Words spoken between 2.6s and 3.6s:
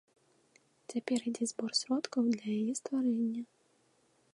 стварэння.